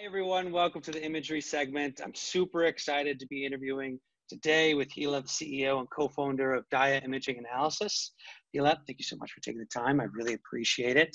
[0.00, 0.50] Hi, everyone.
[0.50, 2.00] Welcome to the imagery segment.
[2.02, 4.00] I'm super excited to be interviewing
[4.30, 8.12] today with the CEO and co-founder of Dia Imaging Analysis.
[8.56, 10.00] Hila, thank you so much for taking the time.
[10.00, 11.14] I really appreciate it.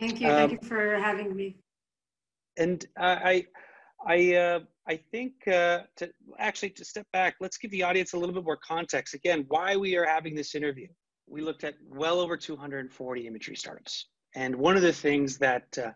[0.00, 0.28] Thank you.
[0.28, 1.56] Um, thank you for having me.
[2.56, 3.44] And uh, I,
[4.06, 8.16] I, uh, I think uh, to actually to step back, let's give the audience a
[8.16, 9.12] little bit more context.
[9.12, 10.86] Again, why we are having this interview.
[11.28, 15.90] We looked at well over 240 imagery startups, and one of the things that uh,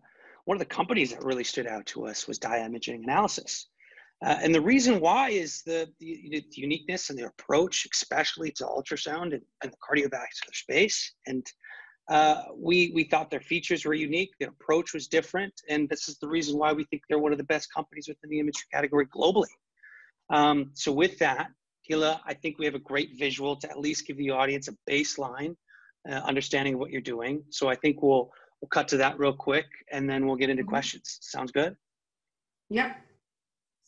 [0.46, 3.68] one of the companies that really stood out to us was Dia Imaging Analysis.
[4.24, 8.64] Uh, and the reason why is the, the, the, uniqueness and the approach, especially to
[8.64, 11.12] ultrasound and, and the cardiovascular space.
[11.26, 11.44] And
[12.08, 16.16] uh, we, we thought their features were unique, their approach was different, and this is
[16.18, 19.06] the reason why we think they're one of the best companies within the imagery category
[19.06, 19.52] globally.
[20.30, 21.48] Um, so with that,
[21.90, 24.76] Hila, I think we have a great visual to at least give the audience a
[24.90, 25.56] baseline
[26.08, 27.42] uh, understanding of what you're doing.
[27.50, 30.62] So I think we'll we'll cut to that real quick and then we'll get into
[30.62, 30.70] mm-hmm.
[30.70, 31.18] questions.
[31.20, 31.76] Sounds good?
[32.70, 32.96] Yep.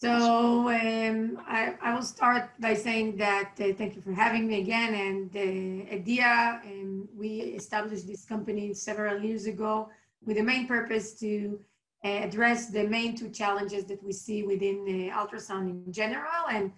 [0.01, 4.61] So um, I, I will start by saying that uh, thank you for having me
[4.61, 4.95] again.
[4.95, 7.29] And uh, at um, we
[7.63, 9.89] established this company several years ago
[10.25, 11.59] with the main purpose to
[12.05, 16.71] uh, address the main two challenges that we see within uh, ultrasound in general and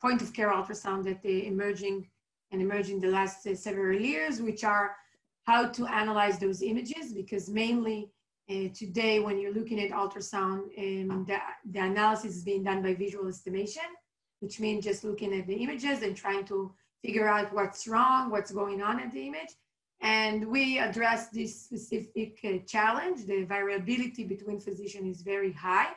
[0.00, 2.08] point of care ultrasound that are emerging
[2.50, 4.96] and emerging the last uh, several years, which are
[5.44, 8.10] how to analyze those images because mainly
[8.50, 11.36] uh, today when you're looking at ultrasound um, the,
[11.70, 13.82] the analysis is being done by visual estimation
[14.42, 18.50] which means just looking at the images and trying to figure out what's wrong what's
[18.50, 19.54] going on at the image.
[20.00, 23.24] And we address this specific uh, challenge.
[23.24, 25.90] The variability between physicians is very high.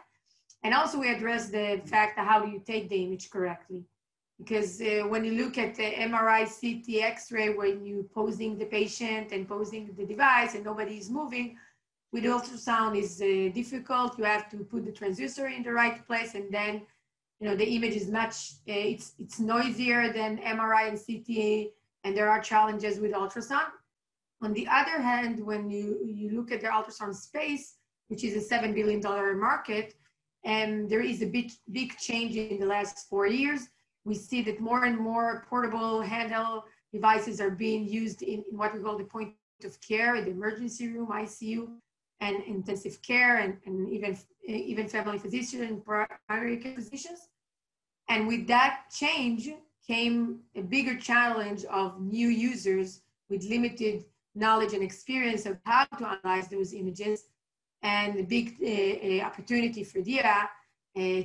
[0.63, 3.83] And also we address the fact how do you take the image correctly
[4.37, 9.31] because uh, when you look at the MRI, CT, X-ray, when you posing the patient
[9.31, 11.57] and posing the device and nobody is moving,
[12.11, 14.17] with ultrasound is uh, difficult.
[14.17, 16.81] You have to put the transducer in the right place, and then
[17.39, 18.35] you know the image is much
[18.69, 21.71] uh, it's it's noisier than MRI and CTA,
[22.03, 23.71] and there are challenges with ultrasound.
[24.41, 27.75] On the other hand, when you you look at the ultrasound space,
[28.07, 29.95] which is a seven billion dollar market,
[30.43, 33.67] and there is a big big change in the last four years
[34.05, 38.73] we see that more and more portable handheld devices are being used in, in what
[38.73, 39.33] we call the point
[39.63, 41.67] of care, the emergency room, ICU,
[42.21, 44.17] and intensive care, and, and even,
[44.47, 47.27] even family physicians and primary care physicians.
[48.07, 49.49] And with that change
[49.85, 54.05] came a bigger challenge of new users with limited
[54.35, 57.25] knowledge and experience of how to analyze those images
[57.81, 60.49] and the big uh, uh, opportunity for DIA uh,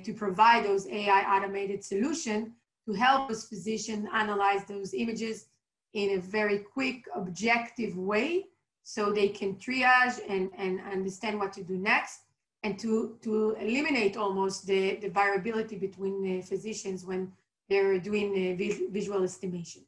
[0.05, 2.53] to provide those AI automated solution
[2.91, 5.47] to help those physicians analyze those images
[5.95, 8.47] in a very quick, objective way
[8.83, 12.21] so they can triage and, and understand what to do next
[12.63, 17.33] and to, to eliminate almost the, the variability between physicians when
[17.69, 19.83] they're doing vis visual estimation.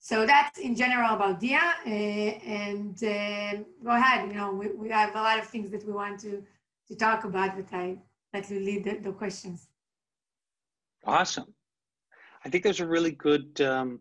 [0.00, 1.58] So that's in general about DIA.
[1.58, 5.86] Uh, and uh, go ahead, you know, we, we have a lot of things that
[5.86, 6.42] we want to,
[6.88, 7.96] to talk about, but I
[8.32, 9.68] let you lead the, the questions.
[11.06, 11.52] Awesome.
[12.44, 14.00] I think there's a really good um,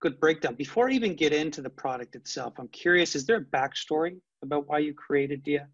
[0.00, 0.54] good breakdown.
[0.54, 4.66] Before I even get into the product itself, I'm curious, is there a backstory about
[4.68, 5.68] why you created DIA?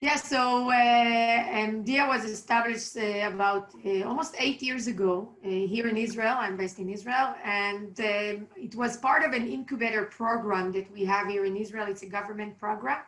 [0.00, 5.48] Yeah, so uh, um, DIA was established uh, about uh, almost eight years ago uh,
[5.48, 6.34] here in Israel.
[6.38, 11.06] I'm based in Israel, and um, it was part of an incubator program that we
[11.06, 11.86] have here in Israel.
[11.88, 12.98] It's a government program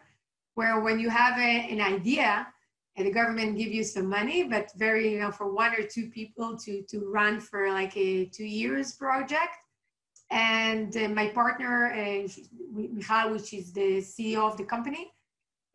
[0.55, 2.47] where when you have a, an idea,
[3.05, 6.57] the government give you some money, but very, you know, for one or two people
[6.59, 9.57] to, to run for like a two years project.
[10.31, 12.27] And uh, my partner, uh,
[12.73, 15.13] Michal, which is the CEO of the company,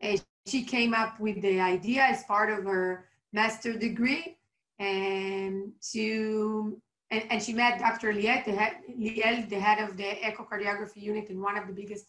[0.03, 0.17] uh,
[0.47, 4.37] she came up with the idea as part of her master degree
[4.79, 6.81] and to
[7.11, 8.13] and, and she met Dr.
[8.13, 12.05] Liel, the head, Liel, the head of the echocardiography unit in one of the biggest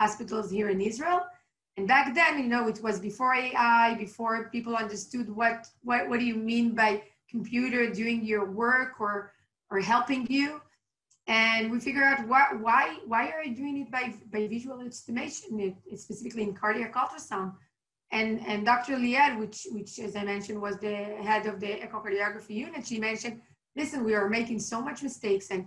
[0.00, 1.20] hospitals here in Israel.
[1.76, 6.18] And back then, you know, it was before AI, before people understood what, what, what
[6.20, 9.32] do you mean by computer doing your work or,
[9.70, 10.60] or helping you.
[11.26, 15.76] And we figure out why, why, why are you doing it by, by visual estimation,
[15.96, 17.54] specifically in cardiac ultrasound.
[18.12, 18.96] And, and Dr.
[18.96, 23.40] Liel, which, which, as I mentioned, was the head of the echocardiography unit, she mentioned,
[23.74, 25.66] listen, we are making so much mistakes and,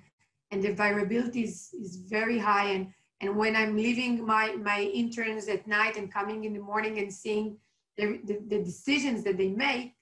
[0.49, 2.69] and the variability is, is very high.
[2.69, 2.87] And
[3.21, 7.13] and when I'm leaving my, my interns at night and coming in the morning and
[7.13, 7.57] seeing
[7.97, 9.95] the, the, the decisions that they make,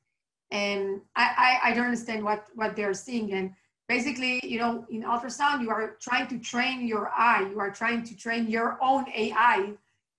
[0.52, 3.34] and I, I, I, don't understand what, what they're seeing.
[3.34, 3.54] And
[3.88, 8.04] basically, you know, in ultrasound, you are trying to train your eye, you are trying
[8.04, 9.74] to train your own AI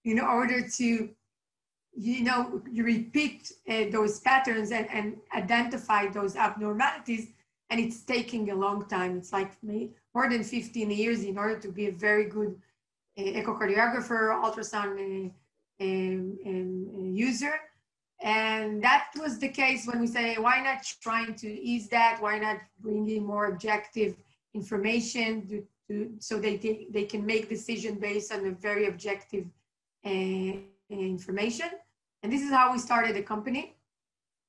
[0.04, 1.08] in order to
[1.98, 7.28] you know, you repeat uh, those patterns and, and identify those abnormalities,
[7.70, 9.18] and it's taking a long time.
[9.18, 12.54] It's like me, more than 15 years in order to be a very good
[13.18, 15.30] echocardiographer, ultrasound
[15.80, 17.54] user.
[18.20, 22.18] And that was the case when we say, why not trying to ease that?
[22.20, 24.16] Why not bringing more objective
[24.54, 29.46] information to, to, so they, they can make decision based on a very objective
[30.04, 30.52] uh,
[30.90, 31.68] information?
[32.22, 33.76] And this is how we started the company.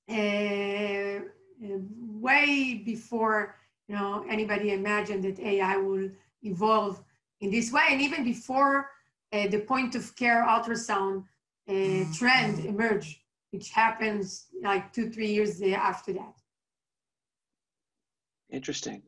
[0.10, 1.20] Uh,
[1.62, 3.56] way before
[3.88, 6.10] you know anybody imagined that AI will
[6.44, 7.04] evolve
[7.42, 8.90] in this way, and even before
[9.34, 11.24] uh, the point of care ultrasound
[11.68, 13.18] uh, trend emerged,
[13.52, 16.36] which happens like two three years after that.
[18.52, 19.02] Interesting,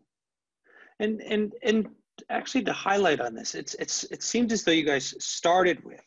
[1.00, 1.88] and and and
[2.30, 6.02] actually to highlight on this, it's it's it seems as though you guys started with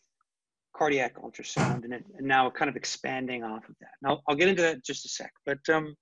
[0.77, 3.95] cardiac ultrasound and, it, and now kind of expanding off of that.
[4.03, 5.95] Now I'll get into that just a sec, but um,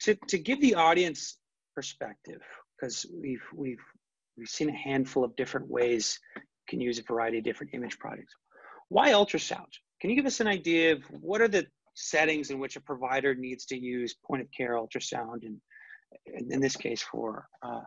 [0.00, 1.38] to, to give the audience
[1.74, 2.40] perspective,
[2.76, 3.82] because we've, we've,
[4.38, 7.98] we've seen a handful of different ways you can use a variety of different image
[7.98, 8.34] products.
[8.88, 9.72] Why ultrasound?
[10.00, 13.34] Can you give us an idea of what are the settings in which a provider
[13.34, 15.60] needs to use point of care ultrasound and
[16.52, 17.80] in this case for uh,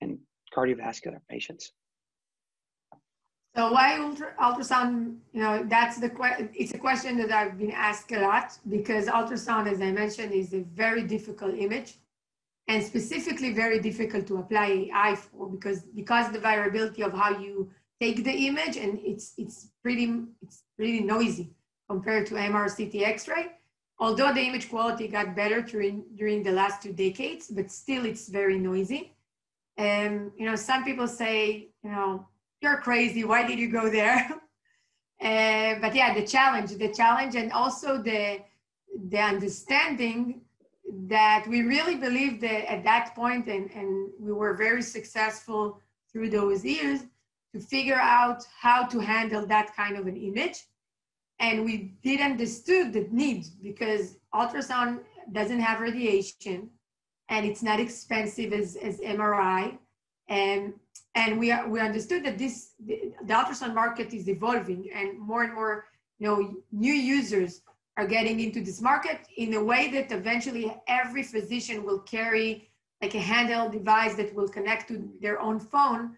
[0.00, 0.18] in
[0.54, 1.72] cardiovascular patients?
[3.56, 5.18] So why ultra, ultrasound?
[5.32, 6.10] You know, that's the
[6.54, 10.52] it's a question that I've been asked a lot because ultrasound, as I mentioned, is
[10.54, 11.94] a very difficult image,
[12.68, 17.70] and specifically very difficult to apply AI for because because the variability of how you
[18.00, 21.50] take the image and it's it's pretty it's really noisy
[21.88, 23.52] compared to MR CT X-ray.
[23.98, 28.28] Although the image quality got better during during the last two decades, but still it's
[28.28, 29.12] very noisy.
[29.76, 32.26] And you know, some people say, you know
[32.60, 33.24] you're crazy.
[33.24, 34.16] Why did you go there?
[35.20, 38.40] uh, but yeah, the challenge, the challenge, and also the
[39.10, 40.40] the understanding
[41.08, 45.80] that we really believed that at that point, and, and we were very successful
[46.12, 47.00] through those years
[47.52, 50.64] to figure out how to handle that kind of an image.
[51.40, 55.00] And we did understood the need because ultrasound
[55.32, 56.70] doesn't have radiation
[57.28, 59.78] and it's not expensive as, as MRI.
[60.28, 60.74] And
[61.16, 65.54] and we, we understood that this the, the ultrasound market is evolving and more and
[65.54, 65.86] more
[66.18, 67.62] you know new users
[67.96, 72.68] are getting into this market in a way that eventually every physician will carry
[73.02, 76.16] like a handheld device that will connect to their own phone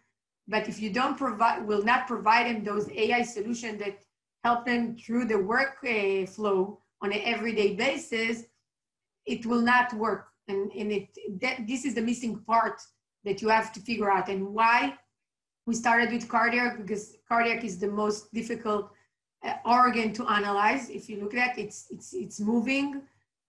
[0.48, 3.98] but if you don't provide will not provide them those ai solutions that
[4.44, 8.44] help them through the workflow uh, on an everyday basis
[9.26, 11.08] it will not work and, and it
[11.40, 12.80] that, this is the missing part
[13.26, 14.28] that you have to figure out.
[14.28, 14.94] And why
[15.66, 18.90] we started with cardiac, because cardiac is the most difficult
[19.64, 20.90] organ to analyze.
[20.90, 23.02] If you look at it, it's, it's, it's moving.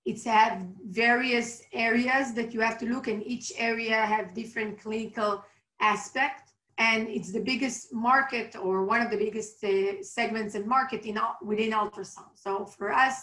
[0.05, 5.43] It's have various areas that you have to look and each area have different clinical
[5.81, 6.51] aspect.
[6.77, 11.19] And it's the biggest market or one of the biggest uh, segments in market in,
[11.41, 12.35] within ultrasound.
[12.35, 13.15] So for us,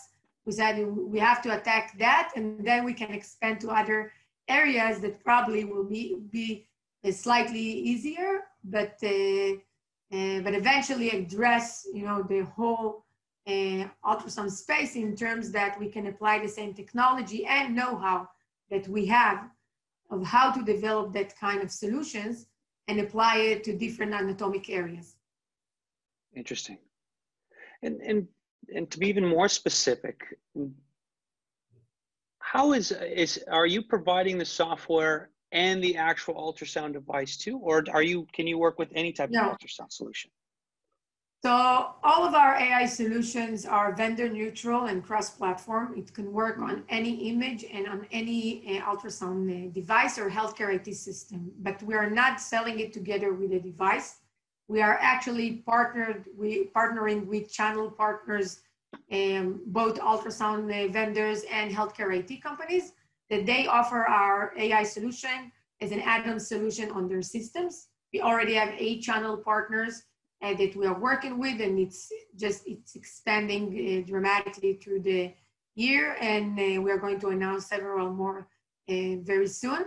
[0.44, 4.12] we said we have to attack that and then we can expand to other
[4.48, 6.66] areas that probably will be, be
[7.04, 9.56] uh, slightly easier, but, uh,
[10.14, 13.04] uh, but eventually address, you know, the whole
[13.46, 18.28] uh, ultrasound space in terms that we can apply the same technology and know-how
[18.70, 19.38] that we have
[20.10, 22.46] of how to develop that kind of solutions
[22.88, 25.16] and apply it to different anatomic areas.
[26.36, 26.78] Interesting.
[27.82, 28.28] And, and,
[28.74, 30.38] and to be even more specific,
[32.38, 37.84] how is is are you providing the software and the actual ultrasound device too, or
[37.92, 39.50] are you can you work with any type no.
[39.50, 40.30] of ultrasound solution?
[41.44, 41.50] So
[42.02, 45.94] all of our AI solutions are vendor neutral and cross-platform.
[45.94, 50.74] It can work on any image and on any uh, ultrasound uh, device or healthcare
[50.74, 54.20] IT system, but we are not selling it together with a device.
[54.68, 58.60] We are actually partnered, we partnering with channel partners
[59.12, 62.92] um, both ultrasound uh, vendors and healthcare IT companies
[63.30, 67.88] that they offer our AI solution as an add-on solution on their systems.
[68.12, 70.02] We already have eight channel partners
[70.42, 73.64] uh, that we are working with, and it's just it's expanding
[74.04, 75.32] uh, dramatically through the
[75.74, 78.48] year, and uh, we are going to announce several more
[78.88, 79.86] uh, very soon.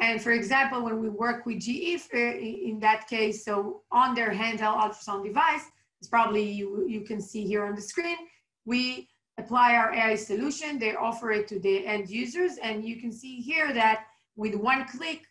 [0.00, 4.80] And for example, when we work with GE in that case, so on their handheld
[4.80, 5.64] ultrasound device,
[6.00, 8.16] it's probably you, you can see here on the screen,
[8.64, 13.12] we apply our AI solution, they offer it to the end users, and you can
[13.12, 15.22] see here that with one click,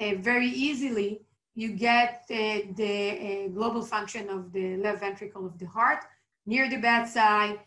[0.00, 1.22] uh, very easily,
[1.54, 6.04] you get uh, the uh, global function of the left ventricle of the heart
[6.46, 7.60] near the bedside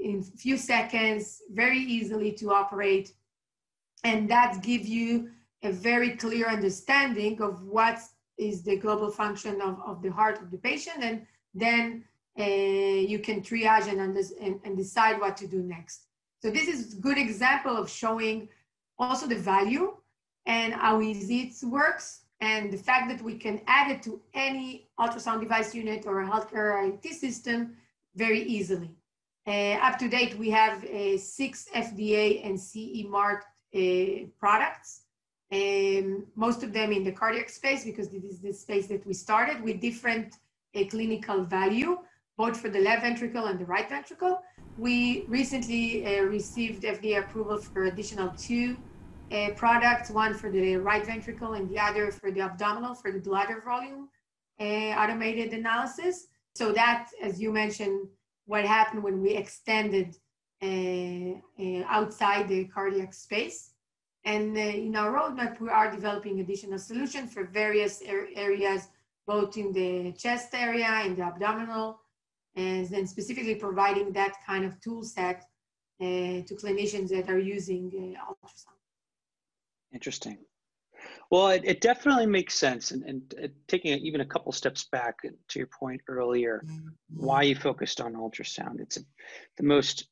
[0.00, 3.12] in few seconds, very easily to operate.
[4.04, 5.30] And that gives you
[5.62, 7.98] a very clear understanding of what
[8.38, 11.02] is the global function of, of the heart of the patient.
[11.02, 12.04] And then
[12.36, 16.06] you can triage and, and, and decide what to do next.
[16.42, 18.48] So this is a good example of showing
[18.98, 19.96] also the value
[20.46, 24.88] and how easy it works and the fact that we can add it to any
[24.98, 27.76] ultrasound device unit or a healthcare IT system
[28.14, 28.90] very easily.
[29.46, 35.02] Uh, up to date, we have uh, six FDA and CE marked uh, products,
[35.52, 39.14] um, most of them in the cardiac space because this is the space that we
[39.14, 40.36] started with different
[40.76, 41.98] uh, clinical value,
[42.40, 44.40] both for the left ventricle and the right ventricle.
[44.78, 48.78] We recently uh, received FDA approval for additional two
[49.30, 53.22] uh, products, one for the right ventricle and the other for the abdominal, for the
[53.28, 54.08] bladder volume
[54.58, 56.28] uh, automated analysis.
[56.54, 58.08] So that, as you mentioned,
[58.46, 60.08] what happened when we extended
[60.62, 61.32] uh,
[61.62, 63.58] uh outside the cardiac space.
[64.24, 64.56] And
[64.86, 67.94] in our roadmap, we are developing additional solutions for various
[68.46, 68.82] areas,
[69.26, 72.00] both in the chest area, in the abdominal,
[72.56, 75.44] and then specifically providing that kind of tool set
[76.00, 78.78] uh, to clinicians that are using ultrasound.
[79.92, 80.38] Interesting.
[81.30, 82.90] Well, it, it definitely makes sense.
[82.90, 86.64] And, and uh, taking even a couple steps back to your point earlier,
[87.08, 88.80] why you focused on ultrasound.
[88.80, 89.00] It's a,
[89.56, 90.08] the most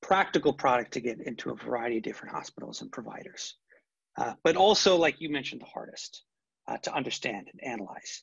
[0.00, 3.56] practical product to get into a variety of different hospitals and providers.
[4.16, 6.24] Uh, but also, like you mentioned, the hardest
[6.68, 8.22] uh, to understand and analyze.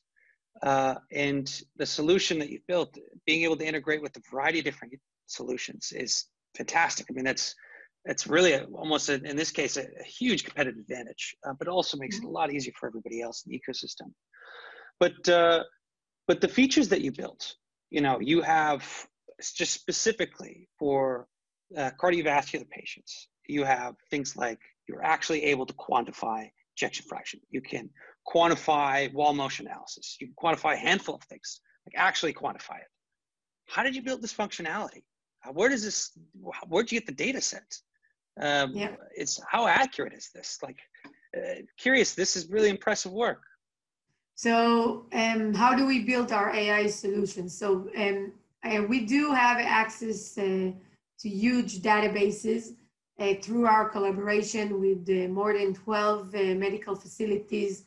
[0.62, 2.96] Uh, and the solution that you built,
[3.26, 4.92] being able to integrate with a variety of different
[5.26, 7.06] solutions is fantastic.
[7.08, 7.54] I mean, that's
[8.04, 11.68] it's really a, almost a, in this case a, a huge competitive advantage, uh, but
[11.68, 14.12] also makes it a lot easier for everybody else in the ecosystem.
[14.98, 15.64] But uh,
[16.26, 17.54] but the features that you built,
[17.90, 18.82] you know, you have
[19.40, 21.26] just specifically for
[21.76, 27.40] uh, cardiovascular patients, you have things like you're actually able to quantify ejection fraction.
[27.50, 27.90] You can
[28.28, 30.16] quantify wall motion analysis.
[30.20, 32.90] You can quantify a handful of things, like actually quantify it.
[33.66, 35.02] How did you build this functionality?
[35.52, 36.10] Where does this?
[36.68, 37.78] Where'd you get the data set?
[38.40, 38.94] Um, yeah.
[39.16, 40.58] It's how accurate is this?
[40.62, 40.78] Like,
[41.36, 42.14] uh, curious.
[42.14, 43.42] This is really impressive work.
[44.34, 47.56] So, um, how do we build our AI solutions?
[47.58, 48.32] So, um,
[48.64, 50.72] uh, we do have access uh,
[51.20, 52.74] to huge databases
[53.18, 57.84] uh, through our collaboration with uh, more than 12 uh, medical facilities,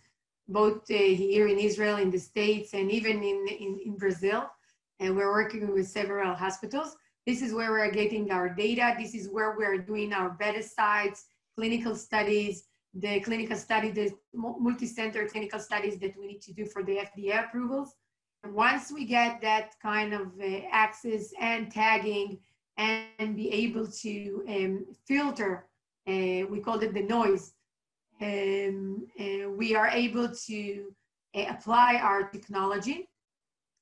[0.51, 4.49] both here in Israel, in the States, and even in, in, in Brazil.
[4.99, 6.95] And we're working with several hospitals.
[7.25, 8.95] This is where we're getting our data.
[8.97, 15.27] This is where we're doing our beta sites, clinical studies, the clinical study, the multi-center
[15.27, 17.95] clinical studies that we need to do for the FDA approvals.
[18.43, 22.39] And once we get that kind of uh, access and tagging
[22.77, 25.67] and be able to um, filter,
[26.07, 27.53] uh, we call it the noise,
[28.21, 30.93] um, uh, we are able to
[31.35, 33.09] uh, apply our technology.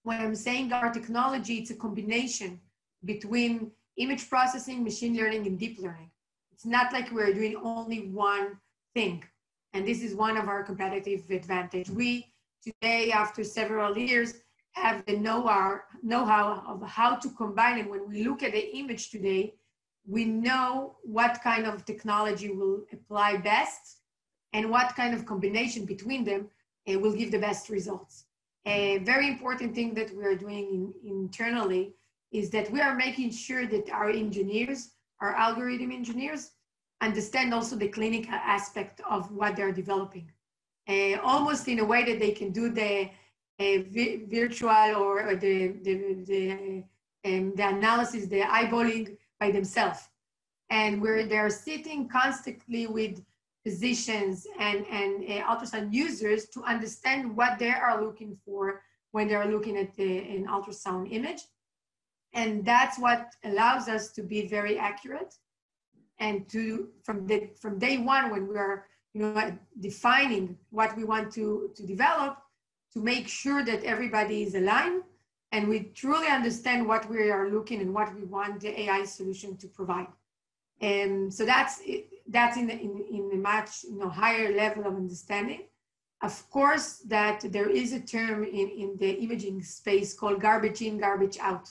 [0.03, 2.60] When I'm saying our technology, it's a combination
[3.03, 6.12] between image processing, machine learning, and deep learning.
[6.51, 8.58] It's not like we're doing only one
[8.93, 9.24] thing.
[9.74, 11.89] And this is one of our competitive advantage.
[11.89, 14.34] We today, after several years,
[14.72, 17.89] have the know-how, know-how of how to combine it.
[17.89, 19.53] When we look at the image today,
[20.08, 23.98] we know what kind of technology will apply best
[24.53, 26.47] and what kind of combination between them
[26.87, 28.25] uh, will give the best results.
[28.65, 31.93] A very important thing that we are doing in, internally
[32.31, 34.91] is that we are making sure that our engineers,
[35.21, 36.51] our algorithm engineers,
[37.01, 40.29] understand also the clinical aspect of what they're developing.
[40.87, 43.09] Uh, almost in a way that they can do the
[43.59, 45.93] uh, vi virtual or, or, the, the,
[46.25, 46.83] the,
[47.25, 50.09] um, the analysis, the eyeballing by themselves.
[50.69, 53.21] And where they're sitting constantly with
[53.63, 59.51] physicians and, and uh, ultrasound users to understand what they are looking for when they're
[59.51, 61.41] looking at the, an ultrasound image.
[62.33, 65.33] And that's what allows us to be very accurate
[66.19, 71.03] and to from the from day one when we are you know defining what we
[71.03, 72.37] want to to develop
[72.93, 75.03] to make sure that everybody is aligned
[75.51, 79.57] and we truly understand what we are looking and what we want the ai solution
[79.57, 80.07] to provide.
[80.81, 81.81] And so that's
[82.29, 85.63] that's in, in, in a much you know higher level of understanding.
[86.21, 91.00] Of course that there is a term in, in the imaging space called garbage in
[91.00, 91.69] garbage out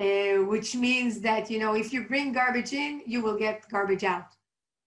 [0.00, 4.04] uh, which means that you know if you bring garbage in, you will get garbage
[4.04, 4.30] out,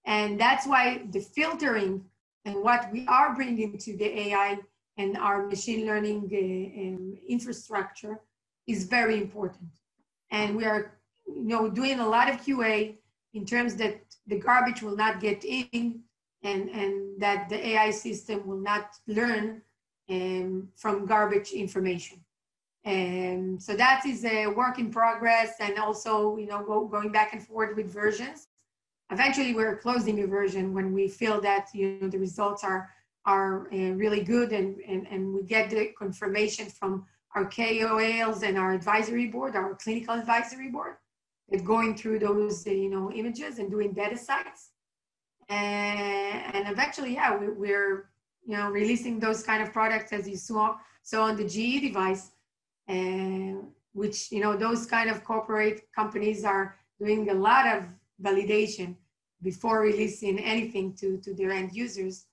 [0.05, 2.03] and that's why the filtering
[2.45, 4.57] and what we are bringing to the AI
[4.97, 8.19] and our machine learning uh, um, infrastructure
[8.67, 9.69] is very important,
[10.31, 12.95] and we are you know, doing a lot of QA
[13.33, 16.01] in terms that the garbage will not get in
[16.43, 19.61] and, and that the AI system will not learn
[20.09, 22.19] um, from garbage information.
[22.83, 27.33] And so that is a work in progress and also, you know, go, going back
[27.33, 28.47] and forth with versions.
[29.11, 32.91] Eventually we're closing a version when we feel that, you know, the results are,
[33.25, 37.05] are uh, really good and, and, and we get the confirmation from
[37.35, 40.95] our KOLs and our advisory board, our clinical advisory board,
[41.49, 44.71] that going through those, uh, you know, images and doing data sites.
[45.49, 48.09] And, and eventually, yeah, we, we're,
[48.45, 52.31] you know, releasing those kind of products as you saw, saw on the GE device
[53.95, 57.83] which you know those kind of corporate companies are doing a lot of
[58.21, 58.95] validation
[59.41, 62.25] before releasing anything to, to their end users.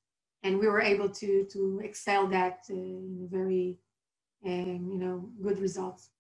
[0.42, 3.78] And we were able to to excel that uh, in very
[4.44, 6.10] um, you know good results.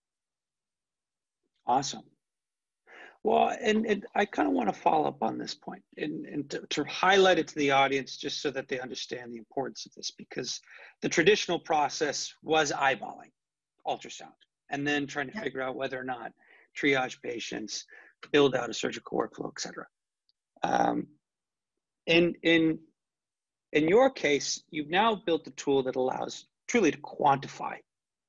[1.66, 2.11] Awesome
[3.24, 6.50] well and, and i kind of want to follow up on this point and, and
[6.50, 9.92] to, to highlight it to the audience just so that they understand the importance of
[9.94, 10.60] this because
[11.02, 13.30] the traditional process was eyeballing
[13.86, 14.32] ultrasound
[14.70, 16.32] and then trying to figure out whether or not
[16.76, 17.84] triage patients,
[18.32, 19.86] build out a surgical workflow, et cetera.
[20.62, 21.06] Um,
[22.06, 22.78] in, in,
[23.72, 27.76] in your case, you've now built a tool that allows truly to quantify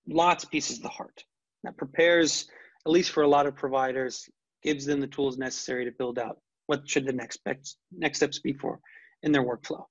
[0.08, 1.24] lots of pieces of the heart
[1.64, 2.48] that prepares,
[2.86, 4.30] at least for a lot of providers,
[4.64, 8.40] gives them the tools necessary to build out what should the next steps, next steps
[8.40, 8.80] be for
[9.22, 9.86] in their workflow.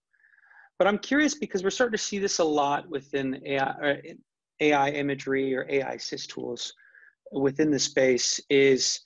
[0.79, 4.03] But I'm curious because we're starting to see this a lot within AI,
[4.61, 6.73] AI imagery or AI assist tools
[7.33, 9.01] within the space is,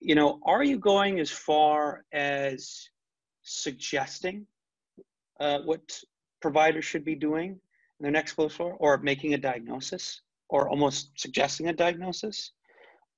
[0.00, 2.88] you know, are you going as far as
[3.42, 4.46] suggesting
[5.40, 5.98] uh, what
[6.40, 8.48] providers should be doing in their next flow
[8.78, 12.52] or making a diagnosis or almost suggesting a diagnosis?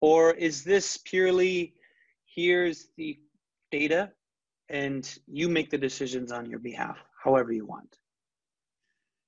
[0.01, 1.75] Or is this purely
[2.35, 3.19] here's the
[3.71, 4.11] data
[4.69, 7.97] and you make the decisions on your behalf, however you want?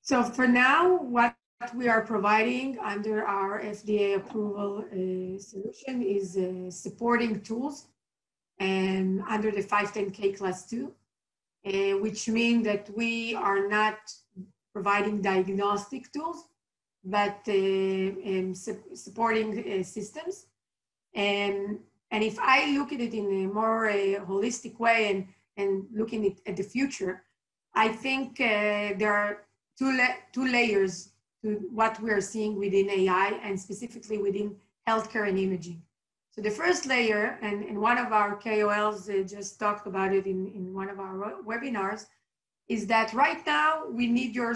[0.03, 1.37] So for now, what
[1.75, 7.87] we are providing under our FDA approval uh, solution is uh, supporting tools
[8.59, 10.93] and under the 510K class 2,
[11.65, 13.99] uh, which mean that we are not
[14.73, 16.49] providing diagnostic tools,
[17.05, 20.47] but uh, um, su supporting uh, systems.
[21.15, 21.79] And,
[22.13, 26.37] and if I look at it in a more uh, holistic way and, and looking
[26.47, 27.23] at, the future,
[27.75, 29.39] I think there are
[29.79, 31.09] two, la two layers
[31.43, 34.55] to what we are seeing within AI and specifically within
[34.87, 35.83] healthcare and imaging.
[36.31, 40.27] So the first layer, and, and one of our KOLs uh, just talked about it
[40.27, 42.07] in, in one of our webinars,
[42.69, 44.55] is that right now we need your,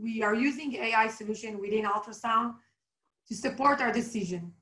[0.00, 2.54] we are using AI solution within ultrasound
[3.28, 4.52] to support our decision.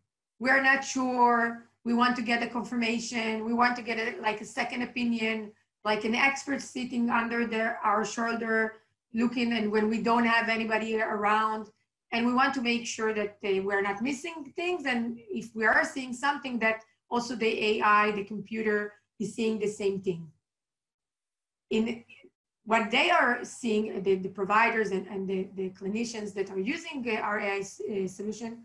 [0.40, 4.40] We're not sure, we want to get a confirmation, we want to get a, like
[4.40, 5.52] a second opinion,
[5.84, 8.78] like an expert sitting under their, our shoulder
[9.14, 11.68] looking and when we don't have anybody around.
[12.10, 14.84] And we want to make sure that they, we're not missing things.
[14.84, 19.68] And if we are seeing something that also the ai the computer is seeing the
[19.68, 20.26] same thing.
[21.70, 22.02] In
[22.64, 27.08] what they are seeing the, the providers and, and the, the clinicians that are using
[27.22, 28.64] our ai uh, solution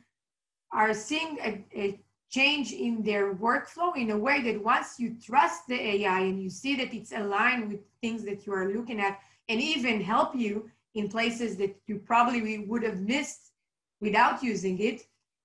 [0.73, 1.99] are seeing a, a
[2.31, 6.49] change in their workflow in a way that once you trust the ai and you
[6.49, 10.69] see that it's aligned with things that you are looking at and even help you
[10.95, 13.51] in places that you probably would have missed
[13.99, 15.03] without using it,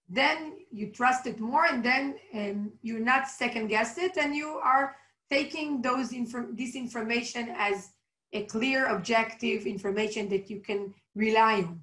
[0.09, 4.49] then you trust it more and then um, you're not second guess it and you
[4.49, 4.97] are
[5.31, 7.91] taking those inform- this information as
[8.33, 11.81] a clear objective information that you can rely on.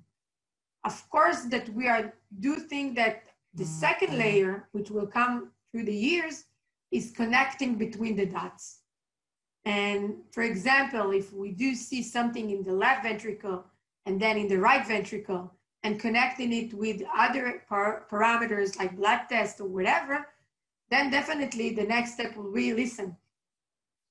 [0.86, 4.20] Of course that we are do think that the second mm-hmm.
[4.20, 6.46] layer which will come through the years
[6.92, 8.84] is connecting between the dots
[9.66, 13.66] and for example, if we do see something in the left ventricle
[14.06, 19.22] and then in the right ventricle and connecting it with other par parameters like blood
[19.30, 20.28] test or whatever,
[20.90, 23.16] then definitely the next step will be listen.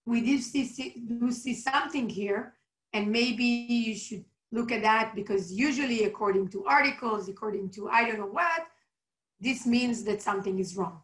[0.07, 2.55] We do see, see, do see something here
[2.95, 8.07] and maybe you should look at that because usually according to articles, according to I
[8.07, 8.67] don't know what,
[9.43, 11.01] this means that something is wrong.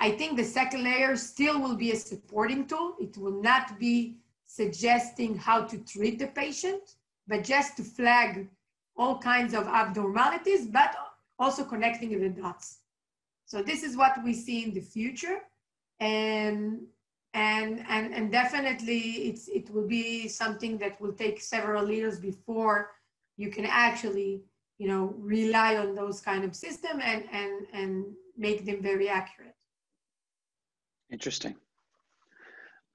[0.00, 2.96] I think the second layer still will be a supporting tool.
[2.98, 6.96] It will not be suggesting how to treat the patient,
[7.28, 8.48] but just to flag
[8.96, 10.96] all kinds of abnormalities, but
[11.38, 12.78] also connecting the dots.
[13.44, 15.40] So this is what we see in the future.
[16.00, 16.80] And,
[17.34, 22.92] and, and, and definitely it's, it will be something that will take several years before
[23.36, 24.42] you can actually,
[24.80, 28.06] you know, rely on those kind of system and, and, and
[28.38, 29.54] make them very accurate.
[31.12, 31.54] Interesting.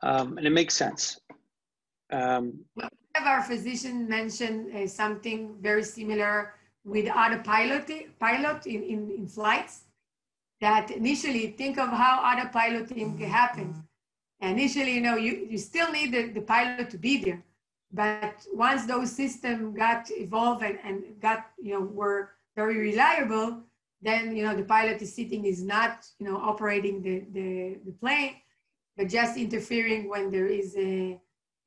[0.02, 1.20] Um, and it makes sense.
[2.12, 2.90] Um, well,
[3.24, 7.88] our physician mentioned uh, something very similar with autopilot
[8.20, 9.84] pilot in, in, in flights
[10.62, 13.76] that initially think of how autopiloting happens.
[14.42, 17.44] Initially, you know, you, you still need the, the pilot to be there.
[17.92, 23.64] But once those systems got evolved and, and got, you know, were very reliable,
[24.02, 27.92] then, you know, the pilot is sitting is not, you know, operating the, the, the
[27.94, 28.36] plane,
[28.98, 31.20] but just interfering when there is a,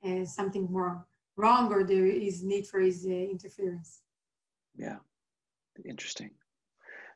[0.05, 1.05] a something wrong,
[1.37, 4.01] wrong or there is need for his uh, interference.
[4.77, 4.99] Yeah,
[5.85, 6.31] interesting.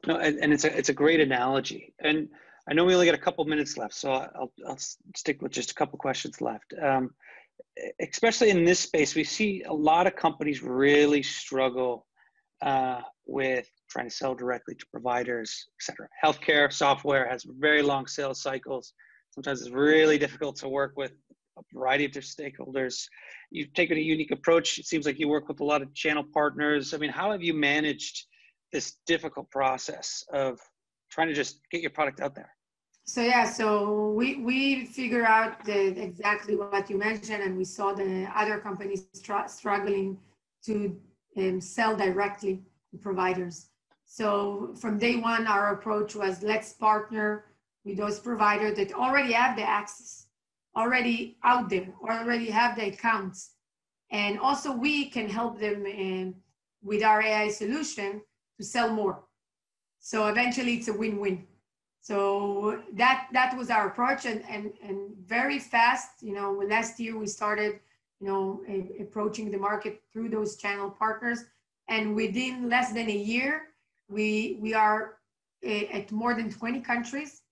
[0.06, 1.94] No, and, and, it's a it's a great analogy.
[2.00, 2.28] And
[2.68, 4.78] I know we only got a couple minutes left, so I'll I'll
[5.14, 6.74] stick with just a couple questions left.
[6.80, 7.14] Um,
[8.01, 12.07] especially in this space, we see a lot of companies really struggle
[12.62, 16.09] uh, with trying to sell directly to providers, et cetera.
[16.25, 18.94] Healthcare software has very long sales cycles.
[19.31, 21.12] Sometimes it's really difficult to work with
[21.59, 23.07] a variety of different stakeholders.
[23.51, 24.79] You've taken a unique approach.
[24.79, 26.94] It seems like you work with a lot of channel partners.
[26.94, 28.27] I mean, how have you managed
[28.72, 30.59] this difficult process of
[31.11, 32.51] trying to just get your product out there?
[33.04, 37.92] So yeah, so we we figure out the, exactly what you mentioned, and we saw
[37.92, 40.18] the other companies str- struggling
[40.66, 40.96] to
[41.36, 42.62] um, sell directly
[42.92, 43.68] to providers.
[44.06, 47.46] So from day one, our approach was let's partner
[47.84, 50.26] with those providers that already have the access,
[50.76, 53.54] already out there, already have the accounts,
[54.12, 56.34] and also we can help them um,
[56.84, 58.22] with our AI solution
[58.58, 59.24] to sell more.
[59.98, 61.46] So eventually, it's a win-win.
[62.02, 66.20] So that that was our approach, and and and very fast.
[66.20, 67.78] You know, last year we started,
[68.20, 71.44] you know, a, approaching the market through those channel partners,
[71.86, 73.68] and within less than a year,
[74.08, 75.18] we we are
[75.62, 77.42] eh, at more than 20 countries,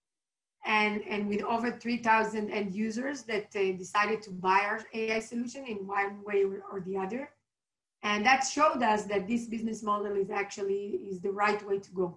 [0.67, 5.65] and and with over 3,000 end users that uh, decided to buy our AI solution
[5.65, 7.31] in one way or the other,
[8.03, 11.91] and that showed us that this business model is actually is the right way to
[11.93, 12.17] go.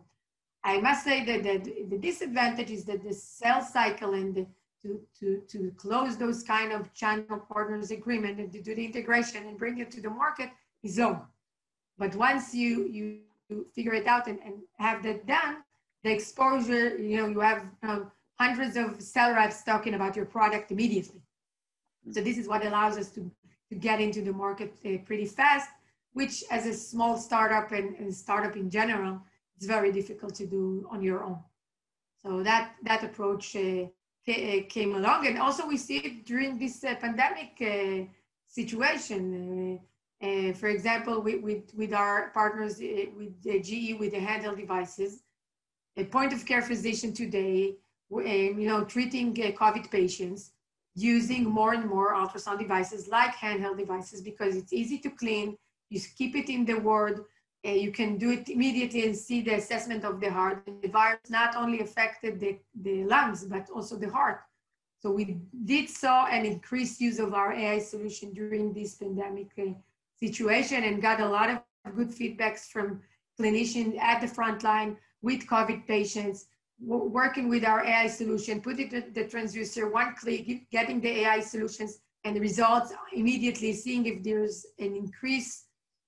[0.64, 4.48] I must say that, that the disadvantage is that the sales cycle and the,
[4.84, 9.48] to, to, to close those kind of channel partners agreement and to do the integration
[9.48, 10.50] and bring it to the market
[10.84, 11.28] is long.
[11.98, 15.58] But once you, you, you figure it out and, and have that done,
[16.04, 20.72] the exposure, you know, you have um, hundreds of sales reps talking about your product
[20.72, 21.22] immediately.
[22.12, 23.32] So this is what allows us to,
[23.70, 25.70] to get into the market uh, pretty fast,
[26.14, 29.22] which as a small startup and, and startup in general,
[29.56, 31.40] it's very difficult to do on your own.
[32.22, 33.86] So that that approach uh,
[34.28, 38.06] uh, came along, and also we see it during this uh, pandemic uh,
[38.48, 39.22] situation.
[39.42, 44.56] Uh, uh, for example, with, with, with our partners with the GE with the handheld
[44.56, 45.24] devices,
[45.98, 47.76] a point of care physician today,
[48.10, 50.52] um, you know, treating COVID patients
[50.96, 55.58] using more and more ultrasound devices like handheld devices because it's easy to clean.
[55.90, 57.26] You keep it in the ward
[57.66, 60.68] uh, you can do it immediately and see the assessment of the heart.
[60.82, 64.42] The virus not only affected the, the lungs, but also the heart.
[65.02, 69.74] So we did saw an increased use of our AI solution during this pandemic uh,
[70.20, 73.02] situation and got a lot of good feedbacks from
[73.40, 76.48] clinicians at the front line with COVID patients,
[76.80, 82.00] working with our AI solution, putting the, the transducer, one click, getting the AI solutions
[82.24, 85.66] and the results immediately, seeing if there's an increase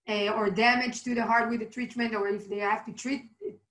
[0.08, 3.24] uh, or damage to the heart with the treatment, or if they have to treat,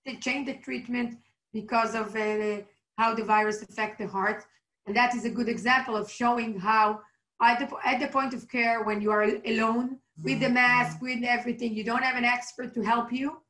[0.05, 1.19] they change the treatment
[1.53, 2.63] because of uh,
[2.99, 4.45] how the virus affect the heart.
[4.87, 7.01] And that is a good example of showing how
[7.41, 11.23] at the, at the point of care, when you are alone with the mask, with
[11.25, 13.41] everything, you don't have an expert to help you,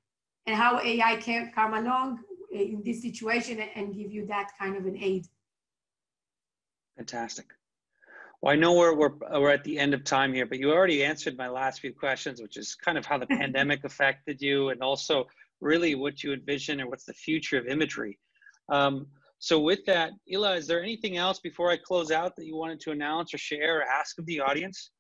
[0.47, 2.21] and how AI can come along
[2.53, 5.27] in this situation and give you that kind of an aid.
[6.97, 7.47] Fantastic.
[8.43, 11.05] Well, I know we're, we're, we're at the end of time here, but you already
[11.05, 14.83] answered my last few questions, which is kind of how the pandemic affected you and
[14.83, 15.27] also
[15.61, 18.19] really what you envision and what's the future of imagery.
[18.69, 19.07] Um,
[19.39, 22.81] so with that, Hila, is there anything else before I close out that you wanted
[22.81, 24.91] to announce or share or ask of the audience?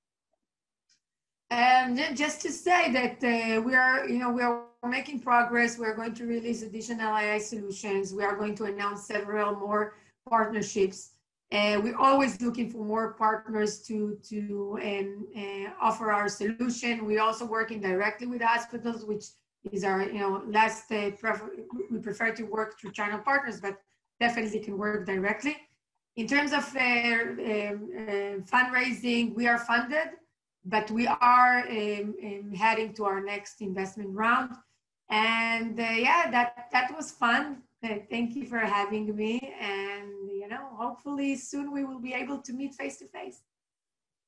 [1.50, 5.78] Um, just to say that uh, we are, you know, we are making progress.
[5.78, 8.12] We're going to release additional AI solutions.
[8.12, 9.94] We are going to announce several more
[10.28, 11.13] partnerships.
[11.52, 17.04] Uh, we're always looking for more partners to, to um, uh, offer our solution.
[17.04, 19.24] We're also working directly with hospitals, which
[19.72, 21.50] is our, you know, last, uh, prefer
[21.90, 23.78] we prefer to work through channel partners, but
[24.20, 25.56] definitely can work directly.
[26.16, 30.10] In terms of uh, um, uh, fundraising, we are funded,
[30.64, 34.50] but we are um, um, heading to our next investment round.
[35.10, 37.62] And uh, yeah, that, that was fun.
[38.10, 39.54] Thank you for having me.
[39.60, 43.42] And, you know, hopefully soon we will be able to meet face to face.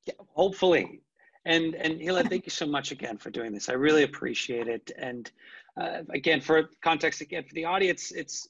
[0.06, 1.00] Yeah, hopefully.
[1.46, 3.68] And, and Hila, thank you so much again for doing this.
[3.68, 4.90] I really appreciate it.
[4.98, 5.30] And
[5.80, 8.48] uh, again, for context, again, for the audience, it's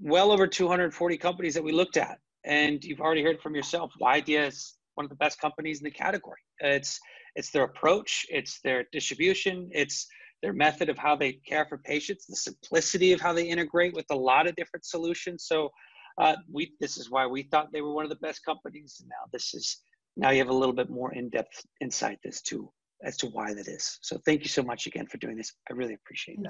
[0.00, 2.18] well over 240 companies that we looked at.
[2.44, 5.90] And you've already heard from yourself, YDEA is one of the best companies in the
[5.90, 6.40] category.
[6.60, 6.98] It's,
[7.36, 10.06] it's their approach, it's their distribution, it's
[10.42, 14.06] their method of how they care for patients, the simplicity of how they integrate with
[14.10, 15.44] a lot of different solutions.
[15.46, 15.70] So
[16.18, 19.02] uh, we this is why we thought they were one of the best companies.
[19.06, 19.82] Now this is
[20.16, 22.70] now you have a little bit more in-depth insight as to
[23.02, 23.98] as to why that is.
[24.02, 25.52] So thank you so much again for doing this.
[25.70, 26.48] I really appreciate that.